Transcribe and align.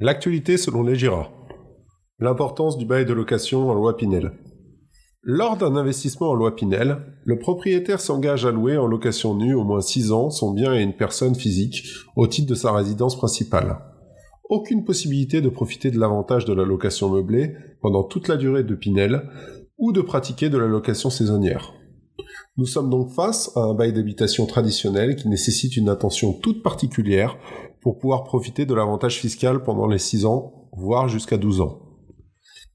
L'actualité 0.00 0.56
selon 0.56 0.82
les 0.82 0.96
GIRA. 0.96 1.30
L'importance 2.18 2.76
du 2.76 2.84
bail 2.84 3.06
de 3.06 3.12
location 3.12 3.70
en 3.70 3.74
loi 3.74 3.96
Pinel. 3.96 4.32
Lors 5.22 5.56
d'un 5.56 5.76
investissement 5.76 6.30
en 6.30 6.34
loi 6.34 6.56
Pinel, 6.56 6.96
le 7.24 7.38
propriétaire 7.38 8.00
s'engage 8.00 8.44
à 8.44 8.50
louer 8.50 8.76
en 8.76 8.88
location 8.88 9.36
nue 9.36 9.54
au 9.54 9.62
moins 9.62 9.80
6 9.80 10.10
ans 10.10 10.30
son 10.30 10.50
bien 10.50 10.72
à 10.72 10.80
une 10.80 10.96
personne 10.96 11.36
physique 11.36 11.86
au 12.16 12.26
titre 12.26 12.48
de 12.48 12.56
sa 12.56 12.72
résidence 12.72 13.16
principale. 13.16 13.78
Aucune 14.50 14.84
possibilité 14.84 15.40
de 15.40 15.48
profiter 15.48 15.92
de 15.92 16.00
l'avantage 16.00 16.44
de 16.44 16.54
la 16.54 16.64
location 16.64 17.08
meublée 17.08 17.54
pendant 17.80 18.02
toute 18.02 18.26
la 18.26 18.36
durée 18.36 18.64
de 18.64 18.74
Pinel 18.74 19.30
ou 19.78 19.92
de 19.92 20.00
pratiquer 20.00 20.48
de 20.48 20.58
la 20.58 20.66
location 20.66 21.08
saisonnière. 21.08 21.72
Nous 22.56 22.66
sommes 22.66 22.90
donc 22.90 23.10
face 23.10 23.50
à 23.56 23.60
un 23.60 23.74
bail 23.74 23.92
d'habitation 23.92 24.46
traditionnel 24.46 25.14
qui 25.14 25.28
nécessite 25.28 25.76
une 25.76 25.88
attention 25.88 26.32
toute 26.32 26.64
particulière 26.64 27.36
pour 27.84 27.98
pouvoir 27.98 28.24
profiter 28.24 28.64
de 28.64 28.72
l'avantage 28.72 29.18
fiscal 29.20 29.62
pendant 29.62 29.86
les 29.86 29.98
6 29.98 30.24
ans, 30.24 30.70
voire 30.72 31.06
jusqu'à 31.06 31.36
12 31.36 31.60
ans. 31.60 31.82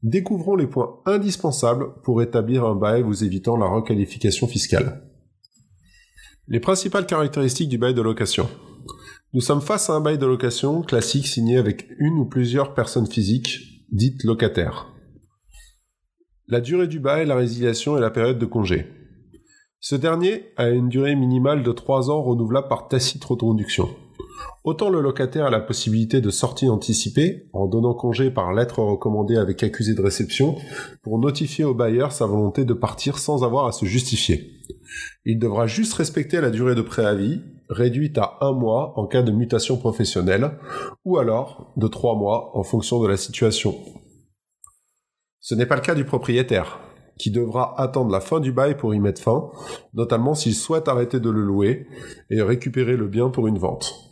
Découvrons 0.03 0.55
les 0.55 0.67
points 0.67 1.01
indispensables 1.07 1.99
pour 2.03 2.21
établir 2.21 2.63
un 2.63 2.75
bail 2.75 3.01
vous 3.01 3.23
évitant 3.23 3.57
la 3.57 3.65
requalification 3.65 4.45
fiscale. 4.45 5.03
Les 6.47 6.59
principales 6.59 7.07
caractéristiques 7.07 7.69
du 7.69 7.79
bail 7.79 7.95
de 7.95 8.03
location. 8.03 8.47
Nous 9.33 9.41
sommes 9.41 9.61
face 9.61 9.89
à 9.89 9.93
un 9.93 9.99
bail 9.99 10.19
de 10.19 10.27
location 10.27 10.83
classique 10.83 11.25
signé 11.25 11.57
avec 11.57 11.87
une 11.97 12.19
ou 12.19 12.25
plusieurs 12.25 12.75
personnes 12.75 13.07
physiques, 13.07 13.87
dites 13.91 14.23
locataires. 14.23 14.93
La 16.47 16.61
durée 16.61 16.87
du 16.87 16.99
bail, 16.99 17.25
la 17.25 17.35
résiliation 17.35 17.97
et 17.97 18.01
la 18.01 18.11
période 18.11 18.37
de 18.37 18.45
congé. 18.45 18.85
Ce 19.79 19.95
dernier 19.95 20.53
a 20.55 20.69
une 20.69 20.87
durée 20.87 21.15
minimale 21.15 21.63
de 21.63 21.71
3 21.71 22.11
ans 22.11 22.21
renouvelable 22.21 22.67
par 22.67 22.87
tacite 22.87 23.23
reconduction. 23.23 23.89
Autant 24.63 24.89
le 24.89 25.01
locataire 25.01 25.45
a 25.45 25.49
la 25.49 25.59
possibilité 25.59 26.21
de 26.21 26.29
sortie 26.29 26.69
anticipée, 26.69 27.49
en 27.53 27.67
donnant 27.67 27.93
congé 27.93 28.29
par 28.29 28.53
lettre 28.53 28.79
recommandée 28.79 29.37
avec 29.37 29.63
accusé 29.63 29.93
de 29.93 30.01
réception, 30.01 30.55
pour 31.01 31.19
notifier 31.19 31.65
au 31.65 31.73
bailleur 31.73 32.11
sa 32.11 32.25
volonté 32.25 32.65
de 32.65 32.73
partir 32.73 33.17
sans 33.17 33.43
avoir 33.43 33.65
à 33.65 33.71
se 33.71 33.85
justifier. 33.85 34.51
Il 35.25 35.39
devra 35.39 35.67
juste 35.67 35.93
respecter 35.93 36.41
la 36.41 36.49
durée 36.49 36.75
de 36.75 36.81
préavis, 36.81 37.41
réduite 37.69 38.17
à 38.17 38.37
un 38.41 38.51
mois 38.51 38.93
en 38.97 39.05
cas 39.05 39.21
de 39.21 39.31
mutation 39.31 39.77
professionnelle, 39.77 40.51
ou 41.05 41.17
alors 41.17 41.73
de 41.77 41.87
trois 41.87 42.15
mois 42.15 42.51
en 42.57 42.63
fonction 42.63 43.01
de 43.01 43.07
la 43.07 43.17
situation. 43.17 43.75
Ce 45.39 45.55
n'est 45.55 45.65
pas 45.65 45.75
le 45.75 45.81
cas 45.81 45.95
du 45.95 46.05
propriétaire 46.05 46.79
qui 47.17 47.31
devra 47.31 47.79
attendre 47.79 48.11
la 48.11 48.21
fin 48.21 48.39
du 48.39 48.51
bail 48.51 48.77
pour 48.77 48.95
y 48.95 48.99
mettre 48.99 49.21
fin, 49.21 49.51
notamment 49.93 50.33
s'il 50.33 50.55
souhaite 50.55 50.87
arrêter 50.87 51.19
de 51.19 51.29
le 51.29 51.41
louer 51.41 51.85
et 52.29 52.41
récupérer 52.41 52.95
le 52.95 53.07
bien 53.07 53.29
pour 53.29 53.47
une 53.47 53.59
vente. 53.59 54.08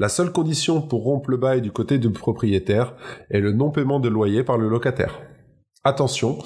La 0.00 0.08
seule 0.08 0.32
condition 0.32 0.80
pour 0.80 1.02
rompre 1.02 1.28
le 1.30 1.36
bail 1.36 1.60
du 1.60 1.72
côté 1.72 1.98
du 1.98 2.08
propriétaire 2.08 2.96
est 3.28 3.40
le 3.40 3.52
non-paiement 3.52 4.00
de 4.00 4.08
loyer 4.08 4.42
par 4.42 4.56
le 4.56 4.66
locataire. 4.66 5.20
Attention, 5.84 6.38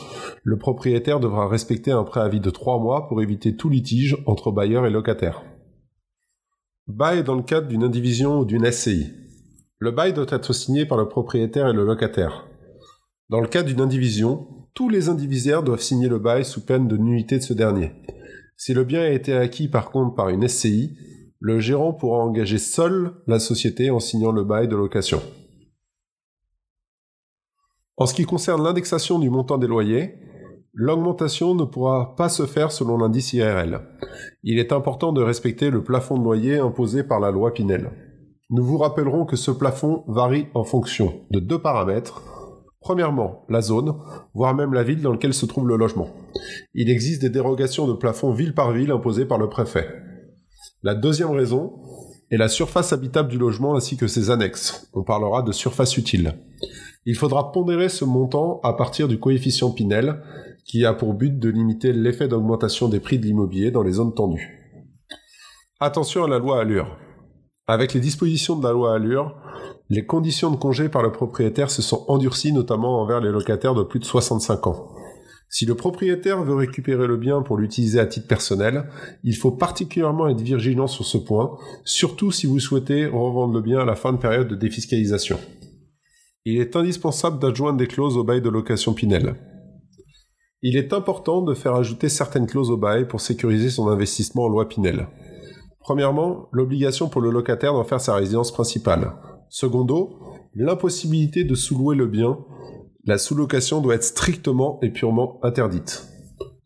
le 0.43 0.59
propriétaire 0.59 1.21
devra 1.21 1.47
respecter 1.47 1.93
un 1.93 2.03
préavis 2.03 2.41
de 2.41 2.51
trois 2.51 2.81
mois 2.81 3.07
pour 3.07 3.23
éviter 3.23 3.55
tout 3.55 3.69
litige 3.69 4.17
entre 4.27 4.51
bailleur 4.51 4.87
et 4.87 4.91
locataire. 4.91 5.45
Bail 6.89 7.23
dans 7.23 7.37
le 7.37 7.45
cadre 7.45 7.69
d'une 7.69 7.85
indivision 7.85 8.41
ou 8.41 8.45
d'une 8.45 8.69
SCI. 8.69 9.13
Le 9.79 9.93
bail 9.93 10.15
doit 10.15 10.27
être 10.31 10.53
signé 10.53 10.85
par 10.85 10.99
le 10.99 11.07
propriétaire 11.07 11.69
et 11.69 11.73
le 11.73 11.85
locataire. 11.85 12.49
Dans 13.29 13.41
le 13.41 13.47
cas 13.47 13.63
d'une 13.63 13.81
indivision, 13.81 14.49
tous 14.75 14.89
les 14.89 15.09
indivisaires 15.09 15.63
doivent 15.63 15.81
signer 15.81 16.09
le 16.09 16.19
bail 16.19 16.45
sous 16.45 16.67
peine 16.67 16.89
de 16.89 16.97
nullité 16.97 17.39
de 17.39 17.45
ce 17.45 17.53
dernier. 17.53 17.93
Si 18.57 18.75
le 18.75 18.83
bien 18.83 19.03
a 19.03 19.11
été 19.11 19.33
acquis 19.33 19.69
par 19.69 19.93
contre 19.93 20.17
par 20.17 20.31
une 20.31 20.49
SCI, 20.49 20.97
le 21.45 21.61
gérant 21.61 21.93
pourra 21.93 22.21
engager 22.21 22.57
seul 22.57 23.13
la 23.27 23.39
société 23.39 23.91
en 23.91 24.01
signant 24.01 24.33
le 24.33 24.45
bail 24.45 24.67
de 24.67 24.77
location. 24.77 25.21
En 27.99 28.07
ce 28.07 28.15
qui 28.15 28.25
concerne 28.25 28.65
l'indexation 28.65 29.19
du 29.19 29.29
montant 29.29 29.59
des 29.59 29.67
loyers, 29.67 30.15
l'augmentation 30.73 31.55
ne 31.55 31.65
pourra 31.65 32.17
pas 32.17 32.31
se 32.31 32.47
faire 32.47 32.73
selon 32.73 32.97
l'indice 32.97 33.35
IRL. 33.35 33.83
Il 34.43 34.59
est 34.59 34.73
important 34.73 35.13
de 35.13 35.23
respecter 35.23 35.69
le 35.69 35.85
plafond 35.85 36.17
de 36.17 36.25
loyer 36.25 36.57
imposé 36.61 37.05
par 37.05 37.21
la 37.21 37.31
loi 37.31 37.53
Pinel. 37.53 37.91
Nous 38.49 38.65
vous 38.65 38.79
rappellerons 38.79 39.27
que 39.27 39.37
ce 39.37 39.51
plafond 39.51 40.03
varie 40.09 40.47
en 40.55 40.65
fonction 40.65 41.27
de 41.31 41.41
deux 41.41 41.61
paramètres, 41.61 42.23
Premièrement, 42.81 43.47
la 43.49 43.63
zone, 43.63 43.95
voire 44.35 44.55
même 44.55 44.75
la 44.75 44.83
ville 44.83 45.01
dans 45.01 45.13
laquelle 45.13 45.33
se 45.33 45.47
trouve 45.47 45.67
le 45.67 45.77
logement. 45.79 46.11
Il 46.75 46.91
existe 46.91 47.23
des 47.23 47.31
dérogations 47.31 47.87
de 47.87 47.95
plafond 47.95 48.31
ville 48.31 48.53
par 48.53 48.73
ville 48.73 48.91
imposées 48.91 49.25
par 49.25 49.39
le 49.39 49.49
préfet. 49.49 49.89
La 50.85 50.95
deuxième 50.95 51.31
raison 51.31 51.73
est 52.31 52.37
la 52.37 52.49
surface 52.49 52.93
habitable 52.93 53.31
du 53.31 53.39
logement 53.39 53.75
ainsi 53.75 53.97
que 53.97 54.07
ses 54.07 54.29
annexes. 54.31 54.91
On 54.93 55.03
parlera 55.03 55.41
de 55.41 55.51
surface 55.51 55.97
utile. 55.97 56.35
Il 57.07 57.17
faudra 57.17 57.53
pondérer 57.53 57.89
ce 57.89 58.05
montant 58.05 58.61
à 58.63 58.75
partir 58.75 59.09
du 59.09 59.19
coefficient 59.19 59.71
Pinel, 59.71 60.21
qui 60.67 60.85
a 60.85 60.93
pour 60.93 61.15
but 61.15 61.39
de 61.39 61.49
limiter 61.49 61.95
l'effet 61.95 62.29
d'augmentation 62.29 62.91
des 62.91 63.01
prix 63.01 63.19
de 63.19 63.25
l'immobilier 63.25 63.71
dans 63.71 63.83
les 63.83 63.93
zones 63.93 64.13
tendues. 64.13 64.61
Attention 65.81 66.25
à 66.25 66.29
la 66.29 66.39
loi 66.39 66.61
Allure. 66.61 66.99
Avec 67.67 67.95
les 67.95 68.01
dispositions 68.01 68.57
de 68.57 68.67
la 68.67 68.75
loi 68.75 68.95
Allure, 68.95 69.35
les 69.89 70.05
conditions 70.05 70.51
de 70.51 70.57
congé 70.57 70.91
par 70.91 71.03
le 71.03 71.13
propriétaire 71.13 71.71
se 71.71 71.81
sont 71.81 72.05
endurcies 72.09 72.53
notamment 72.53 73.01
envers 73.01 73.23
les 73.23 73.31
locataires 73.31 73.75
de 73.75 73.85
plus 73.85 74.01
de 74.01 74.05
65 74.05 74.67
ans. 74.67 74.91
Si 75.55 75.67
le 75.67 75.77
propriétaire 75.77 76.43
veut 76.43 76.57
récupérer 76.57 77.07
le 77.07 77.17
bien 77.17 77.41
pour 77.41 77.57
l'utiliser 77.57 78.01
à 78.01 78.07
titre 78.07 78.27
personnel, 78.27 78.89
il 79.23 79.37
faut 79.37 79.53
particulièrement 79.53 80.27
être 80.27 80.41
vigilant 80.41 80.89
sur 80.89 81.05
ce 81.05 81.17
point, 81.17 81.57
surtout 81.85 82.33
si 82.33 82.49
vous 82.49 82.59
souhaitez 82.59 83.07
revendre 83.07 83.55
le 83.55 83.61
bien 83.61 83.79
à 83.79 83.85
la 83.85 83.95
fin 83.95 84.13
de 84.13 84.19
période 84.19 84.49
de 84.49 84.57
défiscalisation. 84.57 85.39
Il 86.45 86.59
est 86.59 86.75
indispensable 86.75 87.39
d'adjoindre 87.39 87.79
des 87.79 87.87
clauses 87.87 88.17
au 88.17 88.25
bail 88.25 88.43
de 88.43 88.49
location 88.49 88.95
Pinel. 88.95 89.37
Il 90.63 90.77
est 90.77 90.93
important 90.93 91.41
de 91.41 91.55
faire 91.55 91.77
ajouter 91.77 92.09
certaines 92.09 92.49
clauses 92.49 92.73
au 92.73 92.77
bail 92.77 93.07
pour 93.07 93.21
sécuriser 93.21 93.71
son 93.71 93.87
investissement 93.87 94.47
en 94.47 94.49
loi 94.49 94.69
Pinel. 94.69 95.07
Premièrement, 95.79 96.49
l'obligation 96.51 97.09
pour 97.09 97.21
le 97.21 97.31
locataire 97.31 97.75
d'en 97.75 97.85
faire 97.85 98.01
sa 98.01 98.17
résidence 98.17 98.51
principale. 98.51 99.13
Secondo, 99.51 100.19
l'impossibilité 100.57 101.45
de 101.45 101.55
sous-louer 101.55 101.95
le 101.95 102.09
bien. 102.09 102.39
La 103.07 103.19
sous-location 103.19 103.83
doit 103.83 103.97
être 103.97 104.03
strictement 104.03 104.79
et 104.81 104.89
purement 104.89 105.39
interdite. 105.43 106.09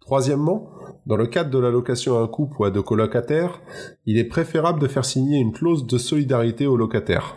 Troisièmement, 0.00 0.71
dans 1.04 1.16
le 1.16 1.26
cadre 1.26 1.50
de 1.50 1.59
la 1.59 1.71
location 1.71 2.16
à 2.16 2.22
un 2.22 2.28
couple 2.28 2.60
ou 2.60 2.65
à 2.65 2.71
deux 2.71 2.82
colocataires, 2.82 3.60
il 4.06 4.19
est 4.19 4.25
préférable 4.25 4.78
de 4.78 4.87
faire 4.87 5.04
signer 5.04 5.38
une 5.41 5.53
clause 5.53 5.84
de 5.84 5.99
solidarité 5.99 6.69
au 6.69 6.76
locataire. 6.76 7.34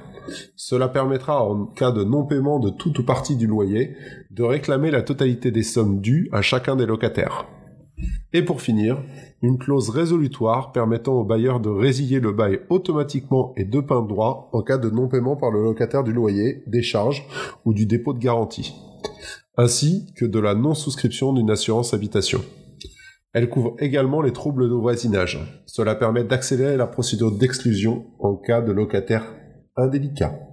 Cela 0.55 0.87
permettra, 0.87 1.43
en 1.43 1.65
cas 1.65 1.91
de 1.91 2.03
non-paiement 2.03 2.59
de 2.59 2.69
toute 2.69 2.99
ou 2.99 3.03
partie 3.03 3.35
du 3.35 3.47
loyer, 3.47 3.95
de 4.29 4.43
réclamer 4.43 4.91
la 4.91 5.01
totalité 5.01 5.49
des 5.49 5.63
sommes 5.63 5.99
dues 5.99 6.29
à 6.31 6.43
chacun 6.43 6.75
des 6.75 6.85
locataires. 6.85 7.47
Et 8.33 8.43
pour 8.43 8.61
finir, 8.61 9.01
une 9.41 9.57
clause 9.57 9.89
résolutoire 9.89 10.71
permettant 10.73 11.13
au 11.13 11.23
bailleur 11.23 11.59
de 11.59 11.69
résilier 11.69 12.19
le 12.19 12.33
bail 12.33 12.59
automatiquement 12.69 13.53
et 13.57 13.65
de 13.65 13.79
plein 13.79 14.03
droit 14.03 14.49
en 14.53 14.61
cas 14.61 14.77
de 14.77 14.91
non-paiement 14.91 15.37
par 15.37 15.49
le 15.49 15.63
locataire 15.63 16.03
du 16.03 16.13
loyer, 16.13 16.63
des 16.67 16.83
charges 16.83 17.27
ou 17.65 17.73
du 17.73 17.87
dépôt 17.87 18.13
de 18.13 18.19
garantie, 18.19 18.75
ainsi 19.57 20.13
que 20.15 20.25
de 20.25 20.39
la 20.39 20.55
non-souscription 20.55 21.33
d'une 21.33 21.51
assurance 21.51 21.93
habitation. 21.93 22.41
Elle 23.33 23.49
couvre 23.49 23.75
également 23.79 24.21
les 24.21 24.33
troubles 24.33 24.69
de 24.69 24.73
voisinage. 24.73 25.63
Cela 25.65 25.95
permet 25.95 26.23
d'accélérer 26.23 26.75
la 26.75 26.87
procédure 26.87 27.31
d'exclusion 27.31 28.05
en 28.19 28.35
cas 28.35 28.61
de 28.61 28.71
locataire 28.71 29.25
indélicat. 29.77 30.50